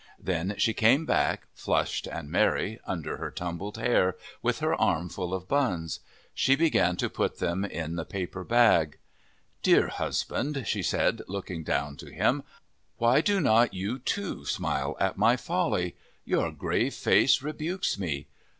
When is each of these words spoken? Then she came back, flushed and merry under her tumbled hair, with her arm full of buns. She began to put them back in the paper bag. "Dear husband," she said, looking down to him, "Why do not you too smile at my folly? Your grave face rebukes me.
Then 0.19 0.55
she 0.57 0.73
came 0.73 1.05
back, 1.05 1.45
flushed 1.53 2.07
and 2.07 2.31
merry 2.31 2.79
under 2.87 3.17
her 3.17 3.29
tumbled 3.29 3.77
hair, 3.77 4.15
with 4.41 4.57
her 4.57 4.73
arm 4.73 5.09
full 5.09 5.31
of 5.31 5.47
buns. 5.47 5.99
She 6.33 6.55
began 6.55 6.95
to 6.95 7.07
put 7.07 7.37
them 7.37 7.61
back 7.61 7.69
in 7.71 7.97
the 7.97 8.03
paper 8.03 8.43
bag. 8.43 8.97
"Dear 9.61 9.89
husband," 9.89 10.63
she 10.65 10.81
said, 10.81 11.21
looking 11.27 11.63
down 11.63 11.97
to 11.97 12.09
him, 12.11 12.41
"Why 12.97 13.21
do 13.21 13.39
not 13.39 13.75
you 13.75 13.99
too 13.99 14.43
smile 14.43 14.97
at 14.99 15.19
my 15.19 15.37
folly? 15.37 15.95
Your 16.25 16.51
grave 16.51 16.95
face 16.95 17.43
rebukes 17.43 17.99
me. 17.99 18.25